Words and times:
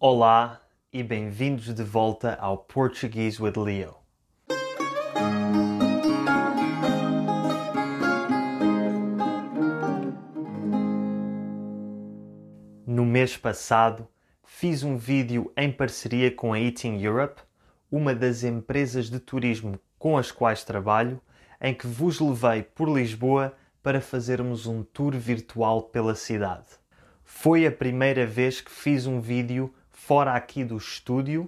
Olá 0.00 0.60
e 0.92 1.02
bem-vindos 1.02 1.74
de 1.74 1.82
volta 1.82 2.36
ao 2.36 2.56
Portuguese 2.56 3.42
with 3.42 3.54
Leo. 3.56 3.96
No 12.86 13.04
mês 13.04 13.36
passado, 13.36 14.06
fiz 14.44 14.84
um 14.84 14.96
vídeo 14.96 15.52
em 15.56 15.72
parceria 15.72 16.30
com 16.30 16.52
a 16.52 16.60
Eating 16.60 17.02
Europe, 17.02 17.42
uma 17.90 18.14
das 18.14 18.44
empresas 18.44 19.10
de 19.10 19.18
turismo 19.18 19.80
com 19.98 20.16
as 20.16 20.30
quais 20.30 20.62
trabalho, 20.62 21.20
em 21.60 21.74
que 21.74 21.88
vos 21.88 22.20
levei 22.20 22.62
por 22.62 22.88
Lisboa 22.88 23.52
para 23.82 24.00
fazermos 24.00 24.64
um 24.64 24.84
tour 24.84 25.16
virtual 25.16 25.82
pela 25.82 26.14
cidade. 26.14 26.66
Foi 27.24 27.66
a 27.66 27.72
primeira 27.72 28.24
vez 28.24 28.60
que 28.60 28.70
fiz 28.70 29.04
um 29.04 29.20
vídeo 29.20 29.74
fora 30.08 30.32
aqui 30.32 30.64
do 30.64 30.78
estúdio 30.78 31.46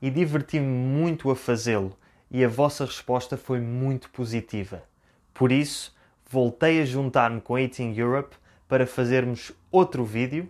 e 0.00 0.08
diverti-me 0.10 0.64
muito 0.64 1.28
a 1.28 1.34
fazê-lo 1.34 1.98
e 2.30 2.44
a 2.44 2.48
vossa 2.48 2.84
resposta 2.84 3.36
foi 3.36 3.58
muito 3.58 4.10
positiva. 4.10 4.84
Por 5.34 5.50
isso, 5.50 5.92
voltei 6.30 6.80
a 6.80 6.84
juntar-me 6.84 7.40
com 7.40 7.58
Eating 7.58 7.92
Europe 7.96 8.36
para 8.68 8.86
fazermos 8.86 9.50
outro 9.72 10.04
vídeo, 10.04 10.48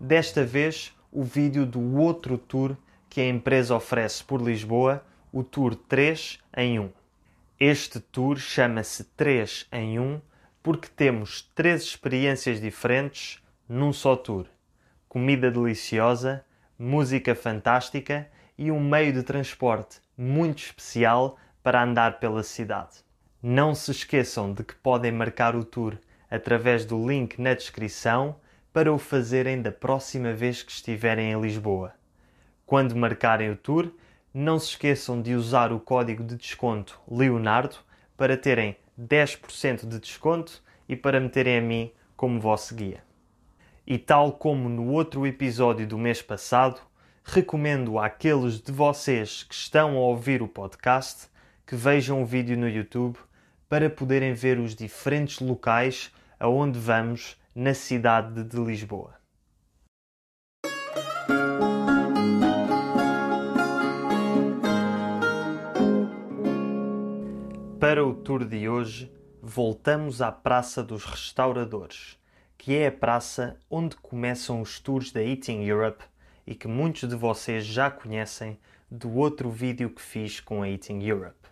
desta 0.00 0.44
vez 0.44 0.92
o 1.12 1.22
vídeo 1.22 1.64
do 1.64 1.96
outro 1.96 2.36
tour 2.36 2.76
que 3.08 3.20
a 3.20 3.28
empresa 3.28 3.76
oferece 3.76 4.24
por 4.24 4.42
Lisboa, 4.42 5.06
o 5.32 5.44
Tour 5.44 5.76
3 5.76 6.40
em 6.56 6.80
1. 6.80 6.90
Este 7.60 8.00
tour 8.00 8.36
chama-se 8.36 9.04
3 9.16 9.68
em 9.70 10.00
1 10.00 10.20
porque 10.60 10.88
temos 10.88 11.48
três 11.54 11.84
experiências 11.84 12.60
diferentes 12.60 13.40
num 13.68 13.92
só 13.92 14.16
tour: 14.16 14.46
comida 15.08 15.52
deliciosa, 15.52 16.44
música 16.78 17.34
fantástica 17.34 18.28
e 18.58 18.70
um 18.70 18.80
meio 18.80 19.12
de 19.12 19.22
transporte 19.22 20.00
muito 20.16 20.58
especial 20.58 21.38
para 21.62 21.82
andar 21.82 22.18
pela 22.18 22.42
cidade. 22.42 23.04
Não 23.42 23.74
se 23.74 23.90
esqueçam 23.90 24.52
de 24.52 24.62
que 24.62 24.74
podem 24.74 25.12
marcar 25.12 25.54
o 25.54 25.64
tour 25.64 25.96
através 26.30 26.84
do 26.84 27.06
link 27.06 27.40
na 27.40 27.54
descrição 27.54 28.36
para 28.72 28.92
o 28.92 28.98
fazerem 28.98 29.62
da 29.62 29.72
próxima 29.72 30.32
vez 30.32 30.62
que 30.62 30.72
estiverem 30.72 31.32
em 31.32 31.40
Lisboa. 31.40 31.94
Quando 32.66 32.96
marcarem 32.96 33.50
o 33.50 33.56
tour, 33.56 33.90
não 34.34 34.58
se 34.58 34.70
esqueçam 34.70 35.22
de 35.22 35.34
usar 35.34 35.72
o 35.72 35.80
código 35.80 36.22
de 36.22 36.36
desconto 36.36 37.00
Leonardo 37.10 37.76
para 38.16 38.36
terem 38.36 38.76
10% 39.00 39.86
de 39.86 39.98
desconto 39.98 40.62
e 40.88 40.94
para 40.94 41.20
me 41.20 41.28
terem 41.28 41.58
a 41.58 41.62
mim 41.62 41.92
como 42.16 42.40
vosso 42.40 42.74
guia. 42.74 43.05
E 43.88 43.98
tal 43.98 44.32
como 44.32 44.68
no 44.68 44.88
outro 44.88 45.24
episódio 45.24 45.86
do 45.86 45.96
mês 45.96 46.20
passado, 46.20 46.80
recomendo 47.22 48.00
àqueles 48.00 48.60
de 48.60 48.72
vocês 48.72 49.44
que 49.44 49.54
estão 49.54 49.96
a 49.96 50.00
ouvir 50.00 50.42
o 50.42 50.48
podcast 50.48 51.28
que 51.64 51.76
vejam 51.76 52.20
o 52.20 52.26
vídeo 52.26 52.58
no 52.58 52.68
YouTube 52.68 53.16
para 53.68 53.88
poderem 53.88 54.34
ver 54.34 54.58
os 54.58 54.74
diferentes 54.74 55.38
locais 55.38 56.12
aonde 56.40 56.80
vamos 56.80 57.40
na 57.54 57.74
cidade 57.74 58.42
de 58.42 58.56
Lisboa. 58.56 59.14
Para 67.78 68.04
o 68.04 68.14
tour 68.14 68.44
de 68.44 68.68
hoje, 68.68 69.12
voltamos 69.40 70.20
à 70.20 70.32
Praça 70.32 70.82
dos 70.82 71.04
Restauradores, 71.04 72.18
que 72.58 72.74
é 72.74 72.88
a 72.88 72.92
praça 72.92 73.58
onde 73.70 73.96
começam 73.96 74.60
os 74.60 74.80
tours 74.80 75.12
da 75.12 75.22
Eating 75.22 75.62
Europe 75.64 76.04
e 76.46 76.54
que 76.54 76.68
muitos 76.68 77.08
de 77.08 77.16
vocês 77.16 77.64
já 77.64 77.90
conhecem 77.90 78.58
do 78.90 79.12
outro 79.14 79.50
vídeo 79.50 79.90
que 79.90 80.00
fiz 80.00 80.40
com 80.40 80.62
a 80.62 80.68
Eating 80.68 81.02
Europe. 81.02 81.48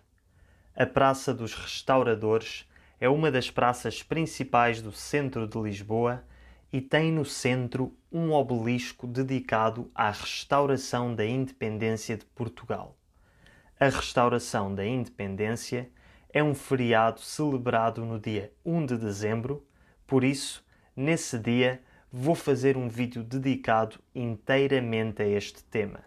A 0.77 0.87
Praça 0.87 1.33
dos 1.35 1.55
Restauradores 1.55 2.69
é 3.01 3.09
uma 3.09 3.31
das 3.31 3.51
praças 3.51 4.03
principais 4.03 4.81
do 4.81 4.93
centro 4.93 5.47
de 5.47 5.59
Lisboa 5.59 6.25
e 6.73 6.81
tem 6.81 7.13
no 7.13 7.25
centro 7.25 7.97
um 8.11 8.33
obelisco 8.33 9.07
dedicado 9.07 9.91
à 9.95 10.11
restauração 10.11 11.15
da 11.15 11.25
independência 11.25 12.17
de 12.17 12.25
Portugal. 12.25 12.97
A 13.79 13.87
restauração 13.87 14.75
da 14.75 14.85
independência 14.85 15.91
é 16.33 16.43
um 16.43 16.55
feriado 16.55 17.21
celebrado 17.21 18.05
no 18.05 18.19
dia 18.19 18.53
1 18.65 18.87
de 18.87 18.97
dezembro, 18.97 19.65
por 20.07 20.25
isso, 20.25 20.64
nesse 20.97 21.39
dia, 21.39 21.83
vou 22.13 22.35
fazer 22.35 22.77
um 22.77 22.89
vídeo 22.89 23.23
dedicado 23.23 23.99
inteiramente 24.15 25.23
a 25.23 25.27
este 25.27 25.65
tema. 25.65 26.01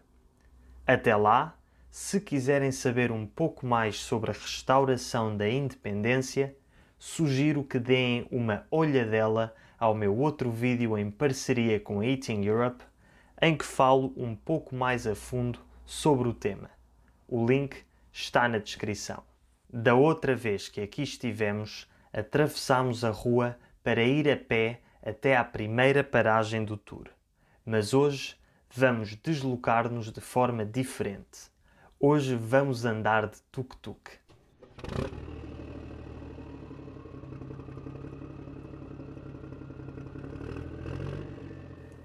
Até 0.86 1.16
lá, 1.16 1.58
se 1.90 2.22
quiserem 2.22 2.72
saber 2.72 3.12
um 3.12 3.26
pouco 3.26 3.66
mais 3.66 3.98
sobre 3.98 4.32
a 4.32 4.34
restauração 4.34 5.36
da 5.36 5.50
independência, 5.50 6.56
sugiro 6.98 7.64
que 7.64 7.80
deem 7.80 8.28
uma 8.32 8.66
olhadela 8.72 9.54
ao 9.78 9.94
meu 9.94 10.18
outro 10.18 10.50
vídeo 10.50 10.98
em 10.98 11.12
parceria 11.12 11.80
com 11.80 12.00
a 12.00 12.06
Eating 12.06 12.44
Europe, 12.44 12.84
em 13.42 13.56
que 13.56 13.66
falo 13.66 14.14
um 14.16 14.36
pouco 14.36 14.76
mais 14.76 15.06
a 15.06 15.16
fundo 15.16 15.60
sobre 15.86 16.28
o 16.28 16.34
tema. 16.34 16.70
O 17.28 17.46
link 17.46 17.84
está 18.12 18.48
na 18.48 18.58
descrição. 18.58 19.24
Da 19.70 19.94
outra 19.94 20.36
vez 20.36 20.70
que 20.70 20.82
aqui 20.82 21.04
estivemos, 21.04 21.88
atravessámos 22.12 23.04
a 23.04 23.10
rua 23.10 23.58
para 23.88 24.04
ir 24.04 24.30
a 24.30 24.36
pé 24.36 24.82
até 25.02 25.38
à 25.38 25.46
primeira 25.46 26.04
paragem 26.04 26.66
do 26.66 26.76
tour. 26.76 27.08
Mas 27.66 27.94
hoje 27.94 28.36
vamos 28.70 29.16
deslocar-nos 29.16 30.12
de 30.12 30.20
forma 30.20 30.66
diferente. 30.66 31.50
Hoje 31.98 32.36
vamos 32.36 32.84
andar 32.84 33.28
de 33.28 33.42
tuk-tuk. 33.44 34.12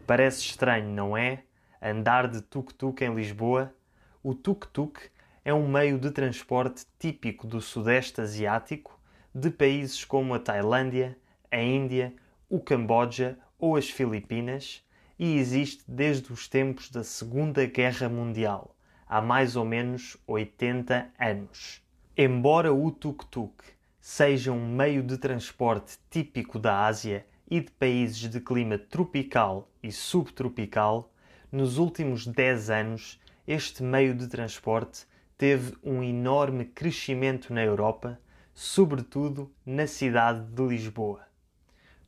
Parece 0.07 0.43
estranho, 0.43 0.89
não 0.89 1.17
é? 1.17 1.43
Andar 1.83 2.29
de 2.29 2.43
tuk-tuk 2.43 3.03
em 3.03 3.13
Lisboa? 3.13 3.75
O 4.23 4.37
tuk-tuk 4.37 5.11
é 5.45 5.53
um 5.53 5.67
meio 5.67 5.99
de 5.99 6.13
transporte 6.13 6.87
típico 6.97 7.45
do 7.45 7.61
Sudeste 7.61 8.21
Asiático, 8.21 8.97
de 9.35 9.51
países 9.51 10.05
como 10.05 10.33
a 10.33 10.39
Tailândia, 10.39 11.19
a 11.53 11.63
Índia, 11.63 12.15
o 12.49 12.59
Camboja 12.59 13.39
ou 13.59 13.77
as 13.77 13.89
Filipinas, 13.89 14.83
e 15.19 15.37
existe 15.37 15.85
desde 15.87 16.33
os 16.33 16.49
tempos 16.49 16.91
da 16.91 17.05
Segunda 17.05 17.65
Guerra 17.67 18.09
Mundial, 18.09 18.75
há 19.07 19.21
mais 19.21 19.55
ou 19.55 19.65
menos 19.65 20.17
80 20.27 21.11
anos. 21.21 21.83
Embora 22.17 22.73
o 22.73 22.91
tuk-tuk 22.91 23.63
seja 24.01 24.51
um 24.51 24.67
meio 24.67 25.03
de 25.03 25.17
transporte 25.19 25.99
típico 26.11 26.59
da 26.59 26.87
Ásia 26.87 27.25
e 27.49 27.61
de 27.61 27.71
países 27.71 28.29
de 28.29 28.41
clima 28.41 28.79
tropical 28.79 29.71
e 29.83 29.93
subtropical, 29.93 31.13
nos 31.53 31.79
últimos 31.79 32.27
10 32.27 32.71
anos 32.71 33.21
este 33.47 33.83
meio 33.83 34.15
de 34.15 34.27
transporte 34.27 35.07
teve 35.37 35.77
um 35.85 36.03
enorme 36.03 36.65
crescimento 36.65 37.53
na 37.53 37.63
Europa, 37.63 38.19
sobretudo 38.55 39.53
na 39.65 39.87
cidade 39.87 40.45
de 40.53 40.63
Lisboa. 40.67 41.32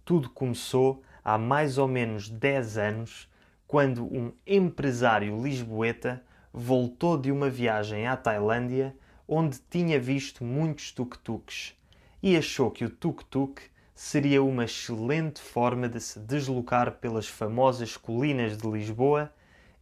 Tudo 0.04 0.28
começou 0.28 1.02
há 1.24 1.38
mais 1.38 1.78
ou 1.78 1.88
menos 1.88 2.28
10 2.28 2.78
anos, 2.78 3.28
quando 3.66 4.04
um 4.04 4.32
empresário 4.46 5.42
lisboeta 5.42 6.22
voltou 6.52 7.16
de 7.16 7.32
uma 7.32 7.48
viagem 7.48 8.06
à 8.06 8.16
Tailândia, 8.16 8.94
onde 9.26 9.58
tinha 9.70 9.98
visto 9.98 10.44
muitos 10.44 10.92
tuk-tuks, 10.92 11.74
e 12.22 12.36
achou 12.36 12.70
que 12.70 12.84
o 12.84 12.90
tuk-tuk 12.90 13.62
seria 13.94 14.42
uma 14.42 14.64
excelente 14.64 15.40
forma 15.40 15.88
de 15.88 16.00
se 16.00 16.18
deslocar 16.18 16.92
pelas 16.98 17.26
famosas 17.26 17.96
colinas 17.96 18.56
de 18.56 18.68
Lisboa 18.68 19.32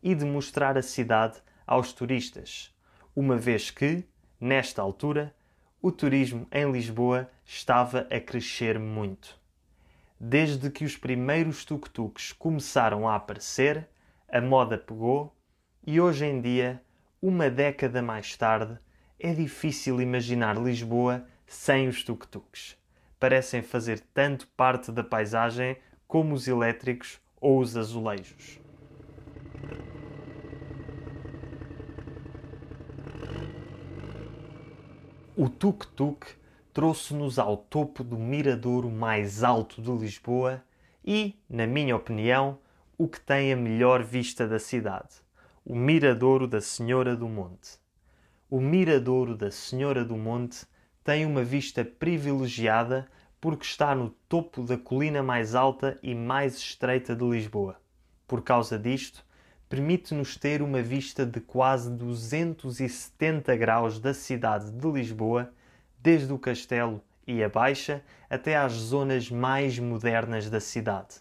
e 0.02 0.14
de 0.14 0.24
mostrar 0.24 0.78
a 0.78 0.82
cidade 0.82 1.38
aos 1.66 1.92
turistas 1.92 2.72
uma 3.14 3.36
vez 3.36 3.70
que, 3.70 4.04
nesta 4.40 4.80
altura, 4.80 5.34
o 5.80 5.92
turismo 5.92 6.46
em 6.50 6.70
Lisboa 6.70 7.30
estava 7.44 8.06
a 8.10 8.20
crescer 8.20 8.78
muito. 8.78 9.41
Desde 10.24 10.70
que 10.70 10.84
os 10.84 10.96
primeiros 10.96 11.64
tuk-tuks 11.64 12.32
começaram 12.32 13.08
a 13.08 13.16
aparecer, 13.16 13.88
a 14.28 14.40
moda 14.40 14.78
pegou 14.78 15.36
e 15.84 16.00
hoje 16.00 16.24
em 16.24 16.40
dia, 16.40 16.80
uma 17.20 17.50
década 17.50 18.00
mais 18.00 18.36
tarde, 18.36 18.78
é 19.18 19.34
difícil 19.34 20.00
imaginar 20.00 20.56
Lisboa 20.56 21.26
sem 21.44 21.88
os 21.88 22.04
tuk-tuks. 22.04 22.76
Parecem 23.18 23.62
fazer 23.62 23.98
tanto 24.14 24.46
parte 24.56 24.92
da 24.92 25.02
paisagem 25.02 25.76
como 26.06 26.34
os 26.34 26.46
elétricos 26.46 27.20
ou 27.40 27.58
os 27.58 27.76
azulejos. 27.76 28.60
O 35.36 35.48
tuk-tuk 35.48 36.28
trouxe-nos 36.72 37.38
ao 37.38 37.56
topo 37.56 38.02
do 38.02 38.18
miradouro 38.18 38.90
mais 38.90 39.42
alto 39.42 39.82
de 39.82 39.90
Lisboa 39.90 40.62
e, 41.04 41.36
na 41.48 41.66
minha 41.66 41.94
opinião, 41.94 42.58
o 42.96 43.08
que 43.08 43.20
tem 43.20 43.52
a 43.52 43.56
melhor 43.56 44.02
vista 44.02 44.46
da 44.46 44.58
cidade. 44.58 45.22
o 45.64 45.76
Miradouro 45.76 46.48
da 46.48 46.60
Senhora 46.60 47.14
do 47.14 47.28
Monte. 47.28 47.78
O 48.50 48.60
Miradouro 48.60 49.36
da 49.36 49.50
Senhora 49.50 50.04
do 50.04 50.16
Monte 50.16 50.66
tem 51.04 51.24
uma 51.24 51.44
vista 51.44 51.84
privilegiada 51.84 53.06
porque 53.40 53.64
está 53.64 53.94
no 53.94 54.10
topo 54.28 54.62
da 54.62 54.76
colina 54.76 55.22
mais 55.22 55.54
alta 55.54 55.98
e 56.02 56.14
mais 56.14 56.56
estreita 56.56 57.14
de 57.14 57.24
Lisboa. 57.24 57.76
Por 58.26 58.42
causa 58.42 58.78
disto, 58.78 59.24
permite-nos 59.68 60.36
ter 60.36 60.62
uma 60.62 60.82
vista 60.82 61.24
de 61.24 61.40
quase 61.40 61.90
270 61.90 63.56
graus 63.56 63.98
da 64.00 64.12
cidade 64.12 64.70
de 64.70 64.90
Lisboa, 64.90 65.52
desde 66.02 66.32
o 66.32 66.38
castelo 66.38 67.00
e 67.24 67.44
a 67.44 67.48
baixa 67.48 68.02
até 68.28 68.56
às 68.56 68.72
zonas 68.72 69.30
mais 69.30 69.78
modernas 69.78 70.50
da 70.50 70.58
cidade. 70.58 71.20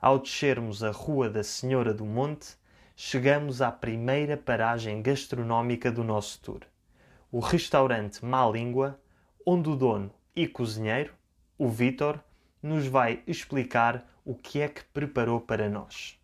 Ao 0.00 0.18
descermos 0.18 0.84
a 0.84 0.90
Rua 0.90 1.30
da 1.30 1.42
Senhora 1.42 1.94
do 1.94 2.04
Monte, 2.04 2.56
chegamos 2.94 3.62
à 3.62 3.72
primeira 3.72 4.36
paragem 4.36 5.00
gastronómica 5.00 5.90
do 5.90 6.04
nosso 6.04 6.40
tour, 6.42 6.60
o 7.32 7.40
restaurante 7.40 8.24
Má 8.24 8.46
Língua, 8.46 9.00
onde 9.46 9.70
o 9.70 9.74
dono 9.74 10.12
e 10.36 10.46
cozinheiro, 10.46 11.14
o 11.56 11.68
Vitor, 11.68 12.20
nos 12.62 12.86
vai 12.86 13.22
explicar 13.26 14.06
o 14.24 14.34
que 14.34 14.60
é 14.60 14.68
que 14.68 14.84
preparou 14.84 15.40
para 15.40 15.68
nós. 15.68 16.20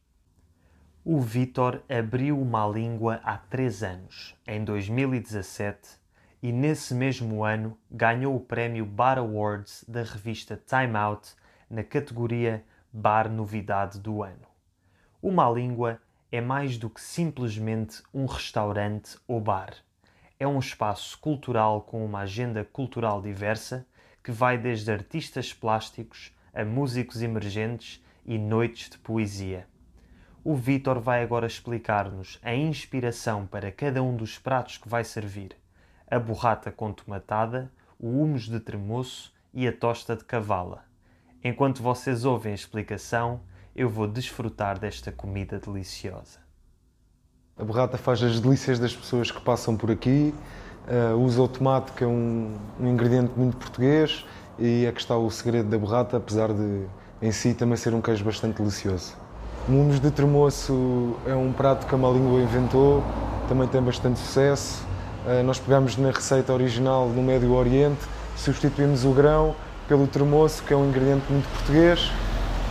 O 1.02 1.18
Vitor 1.18 1.82
abriu 1.88 2.38
uma 2.38 2.66
língua 2.68 3.20
há 3.24 3.38
três 3.38 3.82
anos, 3.82 4.36
em 4.46 4.62
2017, 4.62 5.99
e 6.42 6.52
nesse 6.52 6.94
mesmo 6.94 7.44
ano 7.44 7.76
ganhou 7.90 8.34
o 8.34 8.40
prémio 8.40 8.86
Bar 8.86 9.18
Awards 9.18 9.84
da 9.86 10.02
revista 10.02 10.60
Time 10.66 10.96
Out 10.96 11.34
na 11.68 11.84
categoria 11.84 12.64
Bar 12.92 13.30
Novidade 13.30 13.98
do 13.98 14.22
Ano. 14.22 14.46
Uma 15.22 15.48
língua 15.50 16.00
é 16.32 16.40
mais 16.40 16.78
do 16.78 16.88
que 16.88 17.00
simplesmente 17.00 18.02
um 18.12 18.26
restaurante 18.26 19.18
ou 19.26 19.40
bar. 19.40 19.74
É 20.38 20.46
um 20.46 20.58
espaço 20.58 21.18
cultural 21.18 21.82
com 21.82 22.04
uma 22.04 22.20
agenda 22.20 22.64
cultural 22.64 23.20
diversa 23.20 23.86
que 24.22 24.30
vai 24.30 24.56
desde 24.56 24.90
artistas 24.90 25.52
plásticos 25.52 26.34
a 26.54 26.64
músicos 26.64 27.22
emergentes 27.22 28.02
e 28.24 28.38
noites 28.38 28.90
de 28.90 28.98
poesia 28.98 29.66
o 30.42 30.54
Vitor 30.54 30.98
vai 31.00 31.22
agora 31.22 31.46
explicar-nos 31.46 32.38
a 32.42 32.54
inspiração 32.54 33.46
para 33.46 33.70
cada 33.70 34.02
um 34.02 34.16
dos 34.16 34.38
pratos 34.38 34.78
que 34.78 34.88
vai 34.88 35.04
servir: 35.04 35.54
a 36.10 36.18
borrata 36.18 36.72
com 36.72 36.92
tomatada, 36.92 37.70
o 37.98 38.08
humus 38.22 38.48
de 38.48 38.58
tremoço 38.58 39.32
e 39.54 39.68
a 39.68 39.72
tosta 39.72 40.16
de 40.16 40.24
cavala. 40.24 40.84
Enquanto 41.42 41.82
vocês 41.82 42.24
ouvem 42.24 42.52
a 42.52 42.54
explicação, 42.54 43.40
eu 43.76 43.88
vou 43.88 44.06
desfrutar 44.06 44.78
desta 44.78 45.12
comida 45.12 45.58
deliciosa. 45.58 46.40
A 47.56 47.64
borrata 47.64 47.96
faz 47.96 48.22
as 48.22 48.40
delícias 48.40 48.78
das 48.78 48.94
pessoas 48.94 49.30
que 49.30 49.40
passam 49.40 49.76
por 49.76 49.90
aqui, 49.90 50.34
uh, 50.88 51.16
usa 51.16 51.42
o 51.42 51.48
tomate, 51.48 51.92
que 51.92 52.02
é 52.02 52.06
um, 52.06 52.58
um 52.80 52.88
ingrediente 52.88 53.32
muito 53.36 53.56
português, 53.56 54.24
e 54.58 54.84
é 54.86 54.92
que 54.92 55.00
está 55.00 55.16
o 55.16 55.30
segredo 55.30 55.68
da 55.68 55.78
borrata, 55.78 56.16
apesar 56.16 56.52
de 56.52 56.86
em 57.22 57.30
si 57.30 57.54
também 57.54 57.76
ser 57.76 57.94
um 57.94 58.00
queijo 58.00 58.24
bastante 58.24 58.56
delicioso. 58.56 59.14
Mundos 59.68 60.00
de 60.00 60.10
Tremoço 60.10 61.16
é 61.26 61.34
um 61.34 61.52
prato 61.52 61.86
que 61.86 61.94
a 61.94 61.98
Malíngua 61.98 62.40
inventou, 62.40 63.04
também 63.46 63.68
tem 63.68 63.80
bastante 63.82 64.18
sucesso. 64.18 64.89
Uh, 65.30 65.44
nós 65.44 65.60
pegamos 65.60 65.96
na 65.96 66.10
receita 66.10 66.52
original 66.52 67.06
no 67.06 67.22
Médio 67.22 67.52
Oriente, 67.52 68.00
substituímos 68.36 69.04
o 69.04 69.12
grão 69.12 69.54
pelo 69.86 70.08
tremoço, 70.08 70.60
que 70.64 70.74
é 70.74 70.76
um 70.76 70.88
ingrediente 70.88 71.22
muito 71.30 71.48
português, 71.50 72.10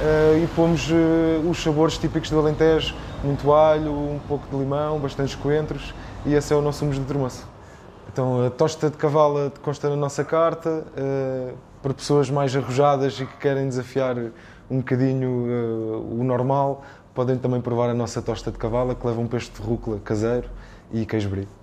uh, 0.02 0.44
e 0.44 0.46
pomos 0.48 0.92
uh, 0.92 1.50
os 1.50 1.64
sabores 1.64 1.98
típicos 1.98 2.30
do 2.30 2.38
Alentejo, 2.38 2.94
muito 3.24 3.54
alho, 3.54 3.94
um 3.94 4.20
pouco 4.28 4.46
de 4.52 4.58
limão, 4.58 5.00
bastantes 5.00 5.36
coentros, 5.36 5.94
e 6.26 6.34
esse 6.34 6.52
é 6.52 6.56
o 6.58 6.62
nosso 6.62 6.84
humus 6.84 6.98
de 6.98 7.06
tremoço. 7.06 7.48
Então, 8.12 8.46
a 8.46 8.50
tosta 8.50 8.90
de 8.90 8.98
cavala 8.98 9.54
consta 9.62 9.90
na 9.90 9.96
nossa 9.96 10.26
carta, 10.26 10.84
para 11.82 11.94
pessoas 11.94 12.30
mais 12.30 12.54
arrojadas 12.54 13.22
e 13.22 13.26
que 13.26 13.38
querem 13.38 13.70
desafiar 13.70 14.18
um 14.70 14.80
bocadinho 14.80 16.10
o 16.10 16.24
normal, 16.26 16.84
podem 17.14 17.38
também 17.38 17.62
provar 17.62 17.90
a 17.90 17.94
nossa 17.94 18.22
tosta 18.22 18.52
de 18.52 18.58
cavala, 18.58 18.96
que 18.96 19.08
leva 19.08 19.22
um 19.22 19.28
peixe 19.28 19.50
de 19.50 19.62
rúcula 19.62 20.00
caseiro 20.04 20.50
e 20.92 21.06
queijo 21.06 21.30
brie. 21.30 21.59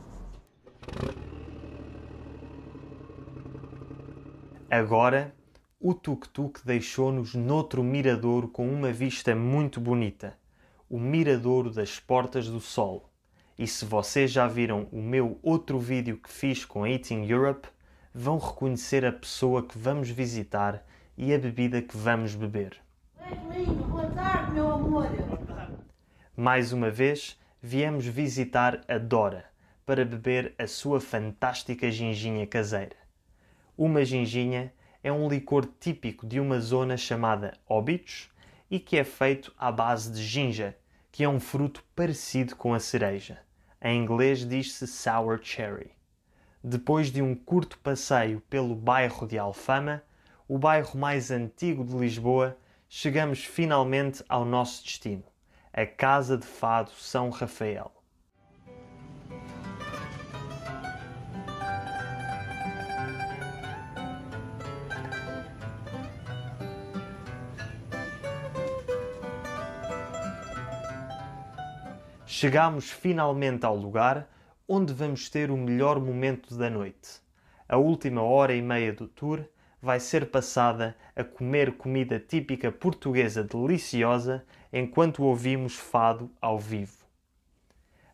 Agora, 4.71 5.35
o 5.81 5.95
tuk-tuk 5.95 6.61
deixou-nos 6.65 7.35
noutro 7.35 7.85
miradouro 7.85 8.49
com 8.49 8.69
uma 8.69 8.93
vista 8.93 9.35
muito 9.35 9.81
bonita, 9.81 10.37
o 10.91 10.99
Miradouro 10.99 11.71
das 11.71 12.01
Portas 12.01 12.49
do 12.49 12.61
Sol. 12.61 13.09
E 13.59 13.67
se 13.67 13.85
vocês 13.85 14.31
já 14.31 14.47
viram 14.47 14.89
o 14.93 15.01
meu 15.01 15.39
outro 15.43 15.79
vídeo 15.79 16.19
que 16.19 16.31
fiz 16.31 16.65
com 16.65 16.85
a 16.85 16.91
Eating 16.91 17.25
Europe, 17.27 17.69
vão 18.15 18.39
reconhecer 18.39 19.05
a 19.05 19.13
pessoa 19.13 19.63
que 19.63 19.79
vamos 19.79 20.11
visitar 20.11 20.85
e 21.17 21.33
a 21.33 21.39
bebida 21.39 21.81
que 21.81 21.97
vamos 21.97 22.35
beber. 22.35 22.77
Boa 23.89 24.11
tarde, 24.11 24.53
meu 24.53 24.71
amor. 24.73 25.07
Mais 26.37 26.73
uma 26.73 26.91
vez, 26.91 27.41
viemos 27.63 28.05
visitar 28.05 28.81
a 28.89 28.99
Dora 28.99 29.56
para 29.87 30.05
beber 30.05 30.53
a 30.59 30.67
sua 30.67 31.01
fantástica 31.01 31.89
ginginha 31.93 32.45
caseira. 32.45 32.97
Uma 33.79 34.05
ginginha 34.05 34.75
é 35.01 35.13
um 35.13 35.29
licor 35.29 35.65
típico 35.79 36.27
de 36.27 36.41
uma 36.41 36.59
zona 36.59 36.97
chamada 36.97 37.57
Óbitos 37.69 38.29
e 38.69 38.81
que 38.81 38.97
é 38.97 39.05
feito 39.05 39.55
à 39.57 39.71
base 39.71 40.11
de 40.11 40.25
ginja, 40.25 40.77
que 41.13 41.23
é 41.23 41.29
um 41.29 41.39
fruto 41.39 41.85
parecido 41.95 42.57
com 42.57 42.75
a 42.75 42.81
cereja. 42.81 43.39
Em 43.81 44.03
inglês 44.03 44.45
diz-se 44.45 44.89
sour 44.89 45.39
cherry. 45.41 45.93
Depois 46.65 47.13
de 47.13 47.23
um 47.23 47.37
curto 47.37 47.79
passeio 47.79 48.41
pelo 48.51 48.75
bairro 48.75 49.25
de 49.25 49.39
Alfama, 49.39 50.03
o 50.49 50.59
bairro 50.59 50.99
mais 50.99 51.31
antigo 51.31 51.85
de 51.85 51.95
Lisboa, 51.97 52.59
chegamos 52.89 53.45
finalmente 53.45 54.25
ao 54.29 54.45
nosso 54.45 54.83
destino, 54.83 55.23
a 55.73 55.87
Casa 55.87 56.37
de 56.37 56.47
Fado 56.47 56.91
São 56.91 57.31
Rafael. 57.31 57.97
Chegamos 72.29 72.91
finalmente 72.91 73.65
ao 73.65 73.77
lugar 73.77 74.29
onde 74.67 74.93
vamos 74.93 75.31
ter 75.31 75.49
o 75.49 75.57
melhor 75.57 76.01
momento 76.01 76.57
da 76.57 76.69
noite. 76.69 77.21
A 77.69 77.77
última 77.77 78.21
hora 78.21 78.53
e 78.53 78.61
meia 78.61 78.93
do 78.93 79.07
tour 79.07 79.45
vai 79.81 80.01
ser 80.01 80.29
passada 80.29 80.97
a 81.15 81.23
comer 81.23 81.77
comida 81.77 82.19
típica 82.19 82.73
portuguesa 82.73 83.45
deliciosa 83.45 84.45
enquanto 84.73 85.23
ouvimos 85.23 85.77
fado 85.77 86.29
ao 86.41 86.59
vivo. 86.59 87.07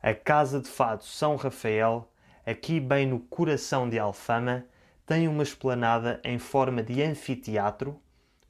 A 0.03 0.13
Casa 0.13 0.61
de 0.61 0.69
Fado 0.69 1.05
São 1.05 1.35
Rafael, 1.35 2.07
aqui 2.45 2.81
bem 2.81 3.07
no 3.07 3.19
coração 3.19 3.89
de 3.89 3.99
Alfama, 3.99 4.67
tem 5.07 5.27
uma 5.27 5.43
esplanada 5.43 6.21
em 6.23 6.39
forma 6.39 6.83
de 6.83 7.03
anfiteatro, 7.03 7.99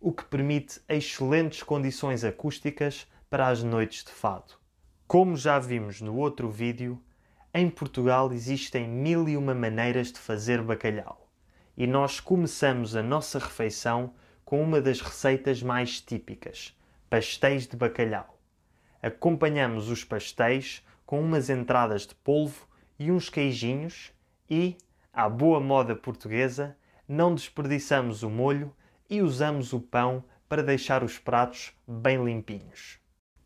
o 0.00 0.10
que 0.10 0.24
permite 0.24 0.80
excelentes 0.88 1.62
condições 1.62 2.24
acústicas 2.24 3.06
para 3.30 3.46
as 3.46 3.62
noites 3.62 4.02
de 4.02 4.10
fado. 4.10 4.61
Como 5.12 5.36
já 5.36 5.58
vimos 5.58 6.00
no 6.00 6.16
outro 6.16 6.48
vídeo, 6.48 6.98
em 7.52 7.68
Portugal 7.68 8.32
existem 8.32 8.88
mil 8.88 9.28
e 9.28 9.36
uma 9.36 9.54
maneiras 9.54 10.10
de 10.10 10.18
fazer 10.18 10.62
bacalhau. 10.62 11.28
E 11.76 11.86
nós 11.86 12.18
começamos 12.18 12.96
a 12.96 13.02
nossa 13.02 13.38
refeição 13.38 14.14
com 14.42 14.62
uma 14.62 14.80
das 14.80 15.02
receitas 15.02 15.62
mais 15.62 16.00
típicas, 16.00 16.74
pastéis 17.10 17.66
de 17.66 17.76
bacalhau. 17.76 18.40
Acompanhamos 19.02 19.90
os 19.90 20.02
pastéis 20.02 20.82
com 21.04 21.20
umas 21.20 21.50
entradas 21.50 22.06
de 22.06 22.14
polvo 22.14 22.66
e 22.98 23.12
uns 23.12 23.28
queijinhos 23.28 24.14
e, 24.48 24.78
à 25.12 25.28
boa 25.28 25.60
moda 25.60 25.94
portuguesa, 25.94 26.74
não 27.06 27.34
desperdiçamos 27.34 28.22
o 28.22 28.30
molho 28.30 28.74
e 29.10 29.20
usamos 29.20 29.74
o 29.74 29.80
pão 29.80 30.24
para 30.48 30.62
deixar 30.62 31.04
os 31.04 31.18
pratos 31.18 31.70
bem 31.86 32.24
limpinhos. 32.24 32.98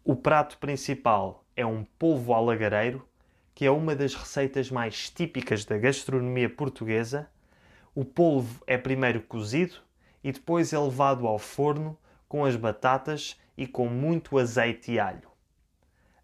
O 0.04 0.14
prato 0.14 0.58
principal 0.58 1.42
é 1.56 1.64
um 1.64 1.82
polvo 1.98 2.34
alagareiro 2.34 3.06
que 3.56 3.64
é 3.64 3.70
uma 3.70 3.96
das 3.96 4.14
receitas 4.14 4.70
mais 4.70 5.08
típicas 5.08 5.64
da 5.64 5.78
gastronomia 5.78 6.48
portuguesa. 6.48 7.26
O 7.94 8.04
polvo 8.04 8.62
é 8.66 8.76
primeiro 8.76 9.22
cozido 9.22 9.76
e 10.22 10.30
depois 10.30 10.74
é 10.74 10.78
levado 10.78 11.26
ao 11.26 11.38
forno 11.38 11.98
com 12.28 12.44
as 12.44 12.54
batatas 12.54 13.40
e 13.56 13.66
com 13.66 13.88
muito 13.88 14.38
azeite 14.38 14.92
e 14.92 15.00
alho. 15.00 15.30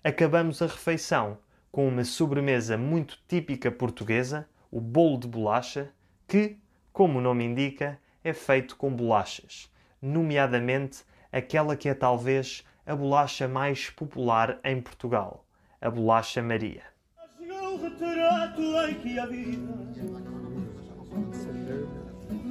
Acabamos 0.04 0.60
a 0.60 0.66
refeição 0.66 1.38
com 1.70 1.88
uma 1.88 2.04
sobremesa 2.04 2.76
muito 2.76 3.18
típica 3.26 3.70
portuguesa, 3.70 4.46
o 4.70 4.78
bolo 4.78 5.18
de 5.18 5.26
bolacha, 5.26 5.90
que, 6.28 6.58
como 6.92 7.18
o 7.18 7.22
nome 7.22 7.44
indica, 7.44 7.98
é 8.22 8.34
feito 8.34 8.76
com 8.76 8.94
bolachas, 8.94 9.72
nomeadamente 10.02 11.02
aquela 11.32 11.76
que 11.76 11.88
é 11.88 11.94
talvez 11.94 12.62
a 12.86 12.96
bolacha 12.96 13.46
mais 13.46 13.90
popular 13.90 14.58
em 14.64 14.80
Portugal, 14.80 15.44
a 15.80 15.88
bolacha 15.88 16.42
Maria. 16.42 16.82
Chegou 17.38 17.74
o 17.74 17.82
retrato 17.82 18.60
em 18.60 18.94
que 18.94 19.18
a 19.18 19.26
vida 19.26 19.72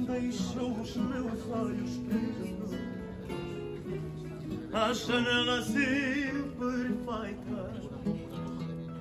deixou 0.06 0.72
os 0.72 0.96
meus 0.96 1.50
olhos 1.50 1.96
presos. 1.98 2.72
A 4.72 4.92
janela 4.92 5.62
perfeita. 6.58 7.92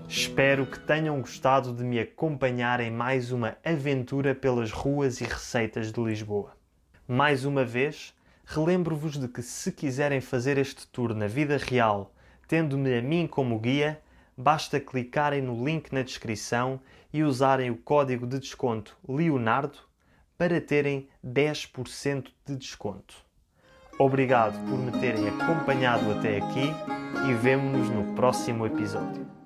Espero 0.07 0.65
que 0.65 0.79
tenham 0.79 1.21
gostado 1.21 1.73
de 1.73 1.83
me 1.83 1.97
acompanhar 1.97 2.81
em 2.81 2.91
mais 2.91 3.31
uma 3.31 3.57
aventura 3.63 4.35
pelas 4.35 4.71
ruas 4.71 5.21
e 5.21 5.23
receitas 5.23 5.91
de 5.91 6.03
Lisboa. 6.03 6.51
Mais 7.07 7.45
uma 7.45 7.63
vez, 7.63 8.13
relembro-vos 8.45 9.17
de 9.17 9.27
que 9.27 9.41
se 9.41 9.71
quiserem 9.71 10.21
fazer 10.21 10.57
este 10.57 10.87
tour 10.87 11.13
na 11.13 11.27
vida 11.27 11.57
real, 11.57 12.13
tendo-me 12.47 12.97
a 12.97 13.01
mim 13.01 13.27
como 13.27 13.59
guia, 13.59 14.01
basta 14.37 14.79
clicarem 14.79 15.41
no 15.41 15.65
link 15.65 15.91
na 15.91 16.01
descrição 16.01 16.79
e 17.13 17.23
usarem 17.23 17.69
o 17.69 17.77
código 17.77 18.25
de 18.25 18.39
desconto 18.39 18.97
Leonardo 19.07 19.79
para 20.37 20.59
terem 20.59 21.07
10% 21.25 22.29
de 22.45 22.55
desconto. 22.55 23.15
Obrigado 23.99 24.57
por 24.67 24.79
me 24.79 24.91
terem 24.99 25.27
acompanhado 25.27 26.11
até 26.11 26.37
aqui 26.37 26.73
e 27.29 27.33
vemo-nos 27.35 27.89
no 27.89 28.15
próximo 28.15 28.65
episódio. 28.65 29.40